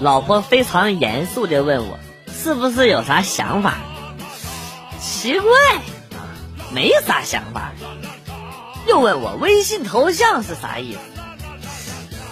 [0.00, 1.98] 老婆非常严肃的问我，
[2.32, 3.78] 是不是有啥想法？
[5.00, 5.50] 奇怪，
[6.72, 7.72] 没啥想法。
[8.86, 10.98] 又问我微信头像是啥意思？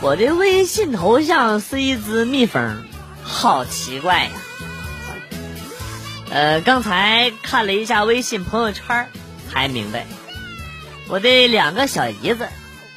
[0.01, 2.85] 我的微信头像是一只蜜蜂，
[3.25, 4.31] 好奇怪呀。
[6.31, 9.09] 呃，刚才看了一下微信朋友圈，
[9.51, 10.07] 才明白，
[11.09, 12.49] 我的两个小姨子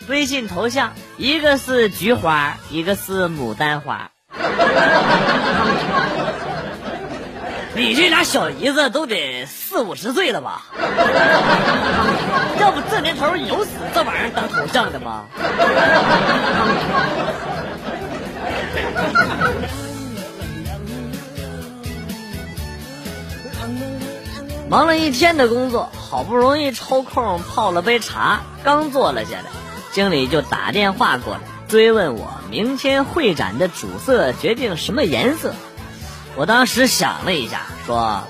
[0.07, 4.11] 微信头像，一个是菊花，一个是牡丹花。
[7.75, 10.63] 你这俩小姨子都得四五十岁了吧？
[12.59, 15.23] 要不这年头有死这玩意儿当头像的吗？
[24.69, 29.45] 忙了一天的工作，好不容易抽空泡了杯茶，刚坐了下来，
[29.91, 35.53] 经理就打电话过来追问我明天会展的主色决定什么颜色。
[36.35, 38.27] 我当时想了一下，说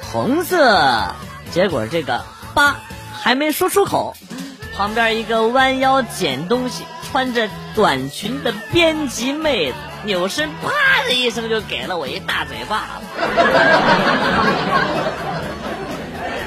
[0.00, 1.14] 红色。
[1.52, 2.76] 结果这个八
[3.20, 4.16] 还没说出口，
[4.74, 13.04] 旁边一个弯腰捡东西、穿着短裙的编辑妹子扭身，啪的一声就给了我一大嘴巴子。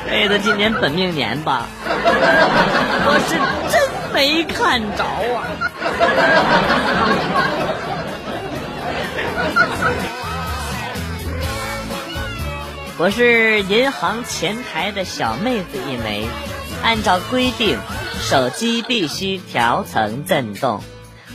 [0.10, 1.68] 妹子今年本命年吧？
[1.88, 3.36] 我是
[3.72, 3.82] 真
[4.14, 5.65] 没看着啊。
[12.98, 16.26] 我是银行前台的小妹子一枚，
[16.82, 17.78] 按照规定，
[18.22, 20.82] 手机必须调成震动，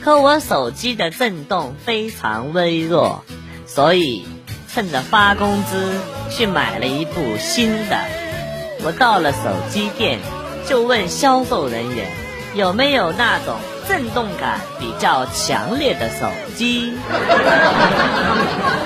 [0.03, 3.23] 可我手机的震动非常微弱，
[3.67, 4.27] 所以
[4.73, 6.01] 趁着发工资
[6.31, 7.99] 去买了一部新的。
[8.83, 9.39] 我到了手
[9.69, 10.19] 机店，
[10.67, 12.07] 就问销售人员
[12.55, 13.57] 有没有那种
[13.91, 16.93] 震动感比较强烈的手机。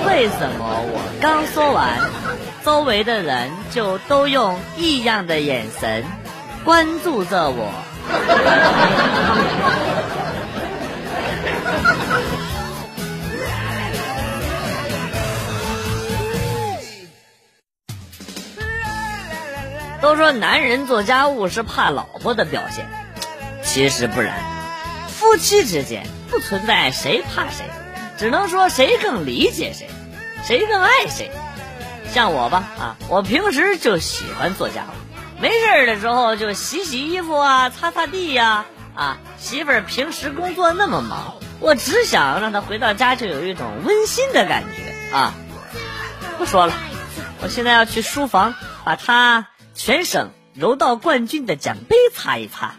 [0.06, 2.00] 为什么我刚说完？
[2.64, 6.02] 周围的人就都用异样的眼神
[6.64, 7.70] 关注着我。
[20.00, 22.86] 都说男人做家务是怕老婆的表现，
[23.62, 24.63] 其实不然。
[25.24, 27.64] 夫妻之间不存在谁怕谁，
[28.18, 29.88] 只能说谁更理解谁，
[30.44, 31.30] 谁更爱谁。
[32.12, 34.92] 像我吧，啊，我平时就喜欢做家务，
[35.40, 45.34] 没事儿的时候就洗洗衣服啊，擦擦地呀，啊，媳妇儿平时工作那么忙，我只想让她回到家就有一种温馨的感觉啊。
[46.38, 46.74] 不说了，
[47.42, 52.74] 我现在要去书房把她全省柔道冠军的奖杯擦一擦。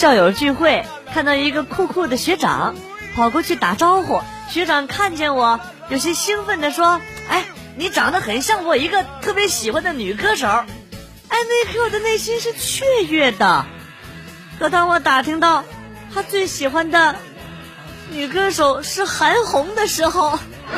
[0.00, 0.86] 校友聚会。
[1.12, 2.74] 看到一个酷酷的学长，
[3.14, 4.22] 跑过去打招呼。
[4.48, 7.44] 学长看见我，有些兴奋地说：“哎，
[7.76, 10.46] 你长得很像我一个特别喜欢的女歌手。”
[11.28, 13.66] 哎，那刻我的内心是雀跃的。
[14.58, 15.64] 可当我打听到
[16.14, 17.16] 他最喜欢的
[18.10, 20.30] 女歌手是韩红的时候，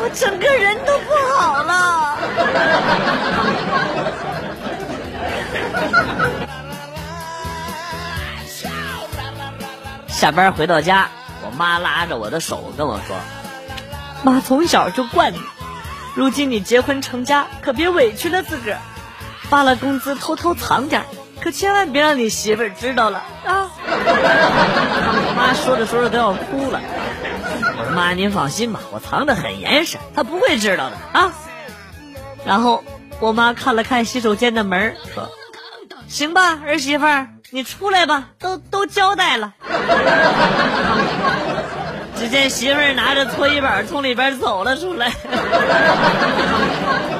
[0.00, 2.18] 我整个人都不好了。
[10.16, 11.10] 下班回到家，
[11.44, 13.16] 我妈拉着我的手跟我说
[14.24, 15.38] ：“妈从小就惯你，
[16.14, 18.78] 如今你结婚成家，可别委屈了自个儿。
[19.50, 21.04] 发了工资偷偷藏点，
[21.42, 26.80] 可千万别让你媳妇儿知道了啊！”我妈说着说着都要哭了。
[27.78, 31.34] 我说：“妈您放心吧，我藏得很严实，她不会知道的啊。”
[32.46, 32.82] 然后
[33.20, 35.28] 我妈看了看洗手间的门，说
[36.08, 39.54] ：“行吧，儿媳妇儿。”你出来吧，都都交代了。
[42.18, 45.12] 只见媳妇儿拿着搓衣板从里边走了出来。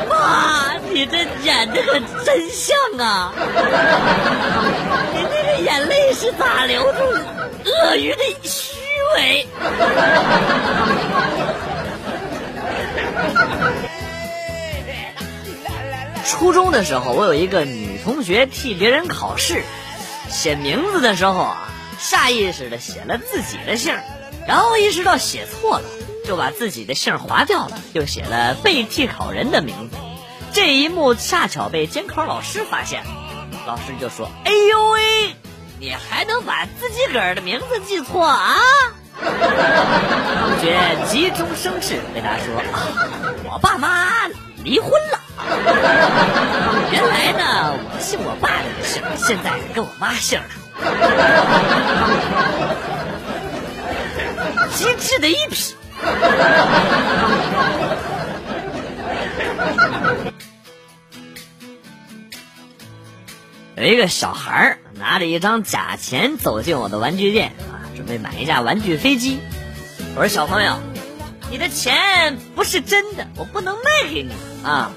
[0.09, 3.33] 妈，你这演的可真像啊！
[5.15, 6.99] 你这个眼泪是咋流出
[7.71, 8.81] 鳄鱼的虚
[9.17, 9.47] 伪。
[16.25, 19.63] 初中的时候，我有一个女同学替别人考试。
[20.29, 21.69] 写名字的时候啊，
[21.99, 23.99] 下意识的写了自己的姓，
[24.47, 25.85] 然后意识到写错了，
[26.25, 29.97] 就把自己的姓划掉了，又写了被替考人的名字。
[30.53, 33.05] 这一幕恰巧被监考老师发现，
[33.67, 35.35] 老师就说：“哎呦喂，
[35.79, 38.57] 你还能把自己个儿的名字记错啊？”
[39.17, 40.79] 同学
[41.09, 42.63] 急中生智，回答说
[43.51, 44.29] ：“我爸妈
[44.63, 45.21] 离婚了。”
[46.93, 47.97] 原来呢，我。
[47.99, 50.47] 姓我爸那个姓，现在跟我妈姓了，
[54.73, 55.75] 机智的一批。
[63.77, 69.41] 有一个小孩拿着一张假钱走进我的玩具店啊，准备买一架玩具飞机。
[70.15, 70.79] 我说小朋友，
[71.51, 74.93] 你的钱不是真的，我不能卖给你啊。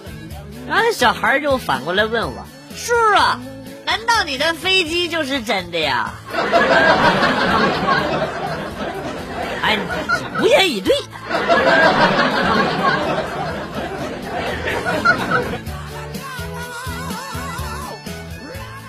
[0.69, 2.45] 然后小孩就反过来问我
[2.77, 3.15] ：“叔叔，
[3.85, 6.11] 难道你的飞机就是真的呀？”
[9.63, 9.77] 哎，
[10.39, 10.93] 无言以对。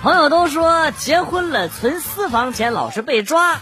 [0.02, 3.58] 朋友都说结婚了存私房钱老是被抓，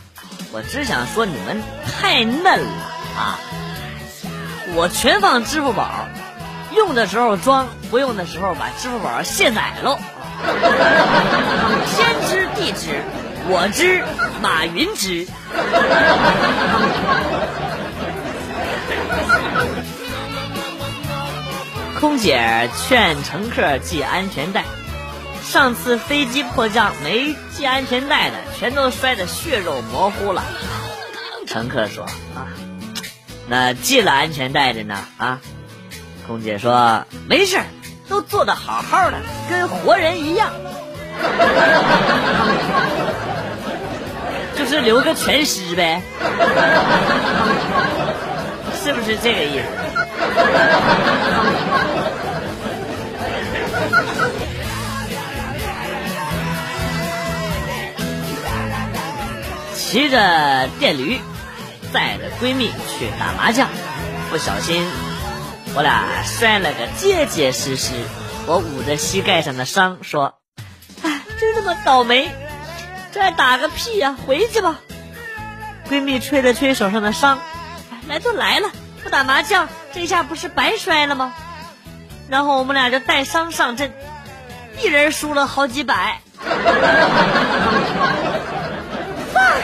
[0.52, 2.70] 我只想说你们太嫩了
[3.16, 3.38] 啊！
[4.74, 6.07] 我全放支付宝，
[6.78, 9.98] 用的时候装，不用的时候把支付宝卸载喽。
[11.96, 13.02] 天知地知，
[13.48, 14.04] 我知
[14.40, 15.26] 马云知。
[22.00, 24.64] 空姐劝乘客系安全带。
[25.42, 30.44] 上次飞机迫降没系安全带的，全都摔得血肉模糊了。
[31.46, 32.04] 乘客说
[32.36, 32.46] ：“啊，
[33.48, 34.96] 那系了安全带的呢？
[35.16, 35.40] 啊？”
[36.28, 37.58] 空姐说：“没事，
[38.06, 39.16] 都做得好好的，
[39.48, 40.52] 跟活人一样。
[44.54, 46.02] 就是留个全尸呗，
[48.84, 49.64] 是不是这个意思？”
[59.74, 61.18] 骑着电驴，
[61.90, 63.66] 载着闺蜜去打麻将，
[64.30, 64.86] 不小心，
[65.78, 67.92] 我俩摔了个结结实实。
[68.48, 70.34] 我捂着膝盖上的伤说
[71.04, 72.32] ：“哎，真他妈倒霉！
[73.12, 74.16] 这还打个屁呀！
[74.26, 74.80] 回去吧。”
[75.88, 77.38] 闺蜜吹了吹手上的伤，
[78.08, 78.72] 来都来了，
[79.04, 81.32] 不打麻将，这下不是白摔了吗？
[82.28, 83.92] 然后我们俩就带伤上阵，
[84.82, 86.22] 一人输了好几百。
[89.32, 89.62] Fuck！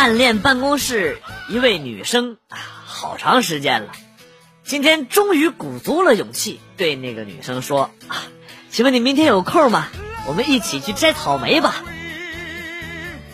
[0.00, 1.18] 暗恋办公室
[1.50, 2.56] 一位女生啊，
[2.86, 3.88] 好长时间了，
[4.64, 8.16] 今天终于鼓足了勇气对那个女生说：“啊，
[8.70, 9.88] 请问你明天有空吗？
[10.26, 11.74] 我们一起去摘草莓吧。”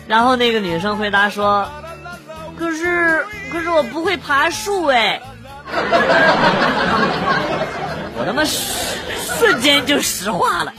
[0.09, 1.69] 然后那个女生回答说
[2.59, 5.21] ：“可是，可是我不会爬树哎。”
[8.19, 10.73] 我他妈瞬间就石化了。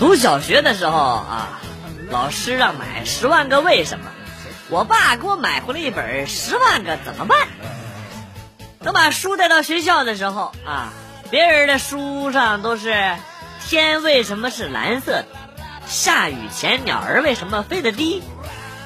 [0.00, 1.60] 读小学的时候啊，
[2.08, 4.06] 老师让买《十万个为什么》，
[4.70, 7.38] 我爸给我买回来一本《十万个怎么办》。
[8.82, 10.88] 等把书带到学校的时候啊，
[11.30, 13.14] 别人的书上都是
[13.68, 15.26] 天为什么是蓝色的，
[15.86, 18.22] 下雨前鸟儿为什么飞得低。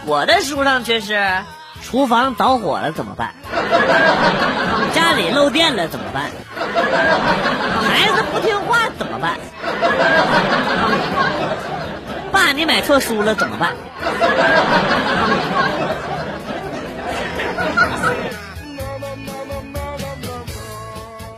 [0.07, 1.45] 我的书上却是：
[1.81, 3.33] 厨房着火了怎么办？
[4.93, 6.25] 家里漏电了怎么办？
[7.87, 9.39] 孩子不听话怎么办？
[12.45, 13.75] 爸，你买错书了怎么办？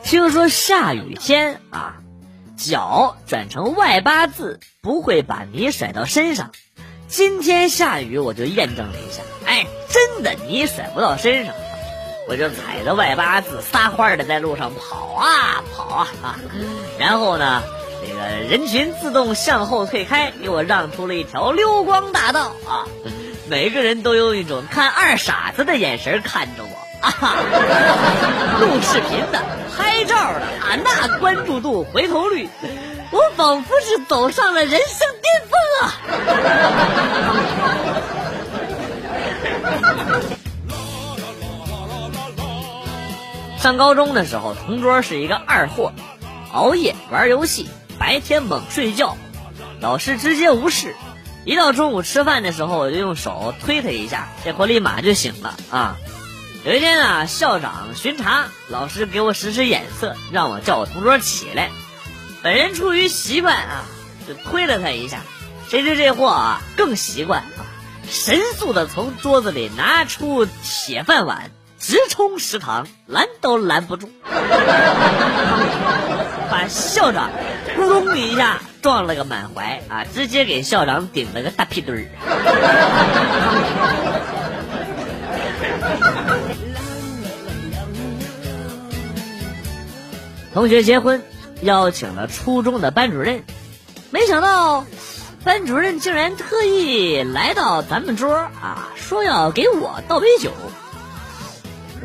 [0.02, 1.94] 听说下雨天啊，
[2.56, 6.50] 脚转成外八字不会把泥甩到身上。
[7.06, 11.54] 今天下雨，我就验证了一下，哎，真的泥甩不到身上，
[12.28, 16.34] 我就踩着外八字撒欢的在路上跑啊跑啊啊，
[16.98, 17.62] 然后呢，
[18.16, 22.84] 个人群自动向后退开，给我让出了一条溜光大道啊，
[23.48, 27.12] 每个人都用一种看二傻子的眼神看着我啊，
[28.60, 29.40] 录视频的、
[29.76, 32.48] 拍照的啊，那关注度、回头率。
[33.12, 35.94] 我仿佛是走上了人生巅峰啊！
[43.60, 45.92] 上高中的时候，同桌是一个二货，
[46.52, 49.16] 熬夜玩游戏，白天猛睡觉，
[49.80, 50.94] 老师直接无视。
[51.44, 55.96] 一到中午吃饭的时候，我就用手推他一下，这货立马就醒了啊！
[56.64, 61.70] 有一天啊，校长巡查，老师给我使使眼色，让我叫我同桌起来。
[62.42, 63.84] 本人出于习惯啊，
[64.26, 65.20] 就推了他一下，
[65.68, 67.62] 谁知这货啊更习惯啊，
[68.10, 74.10] 神速的从桌子里拿出铁饭碗，直冲食堂，拦都拦不住，
[76.50, 77.30] 把校长
[77.76, 82.04] 咕咚一下撞了个满怀啊，直接给校长顶了个大屁墩儿。
[90.52, 91.22] 同学结婚，
[91.60, 93.44] 邀请了初中的班主任，
[94.10, 94.86] 没想到
[95.44, 100.50] 班主任竟然特意来到咱们桌啊，说要给我倒杯酒。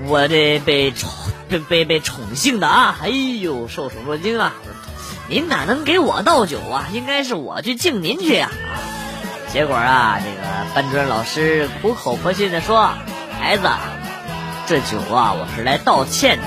[0.07, 1.09] 我这被宠
[1.47, 4.53] 被被被宠幸的啊，哎呦，受宠若惊啊！
[5.31, 6.89] 您哪能给我倒酒啊？
[6.91, 8.51] 应该是我去敬您去呀！
[9.53, 10.41] 结果啊，这个
[10.75, 12.89] 班主任老师苦口婆心的说
[13.39, 13.69] ：“孩子，
[14.67, 16.43] 这酒啊，我是来道歉的。”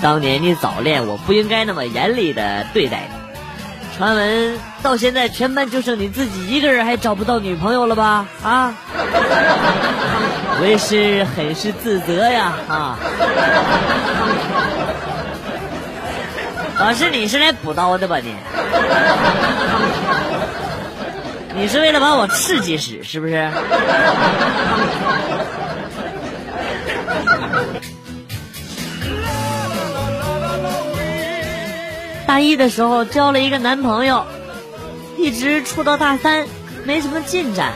[0.00, 3.16] 当年你早恋，我不应该那么严厉的对待你。
[3.98, 8.26] 传闻到现在全班就剩你自己一个人还找不到女朋友了吧？
[8.44, 8.74] 啊，
[10.60, 12.52] 我也是很是自责呀！
[12.68, 12.98] 啊，
[16.78, 18.34] 老师你是来补刀的吧你？
[21.54, 23.50] 你是为了把我刺激死是不是？
[32.26, 34.24] 大一的时候交了一个男朋友，
[35.18, 36.46] 一直处到大三，
[36.84, 37.72] 没什么进展。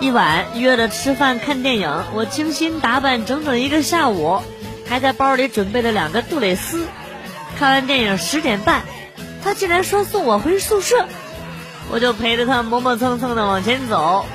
[0.00, 4.40] 一晚约着吃饭看电影，我精心打扮整整一个下午，
[4.88, 6.86] 还在包里准备了两个杜蕾斯。
[7.58, 8.82] 看完电影十点半，
[9.42, 11.06] 他竟然说送我回宿舍，
[11.90, 14.26] 我就陪着他磨磨蹭蹭的往前走。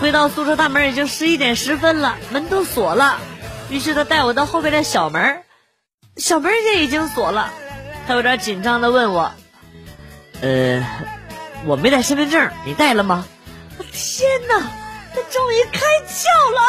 [0.00, 3.18] 回到宿舍大门已经十一点十分了，门都锁了。
[3.70, 5.42] 于是他带我到后边的小门，
[6.16, 7.52] 小门也已经锁了。
[8.06, 9.32] 他有点紧张的问我
[10.42, 10.84] ：“呃，
[11.64, 13.24] 我没带身份证，你带了吗？”
[13.92, 14.60] 天哪，
[15.14, 16.60] 他终于开窍了！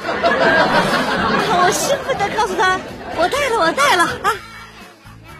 [1.62, 2.80] 我兴奋的告诉他
[3.16, 4.32] ：“我带了，我带了啊！”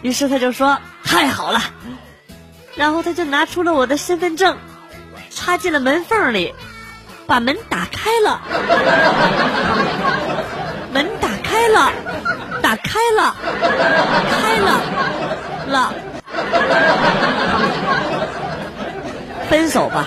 [0.03, 1.63] 于是他就说：“太好了。”
[2.77, 4.57] 然后他就拿出了我的身份证，
[5.31, 6.55] 插进了门缝里，
[7.27, 8.41] 把门打开了，
[10.93, 11.93] 门打开了。
[12.63, 13.35] 打开了，
[14.31, 14.81] 开了，
[15.67, 15.95] 了，
[19.49, 20.07] 分手吧。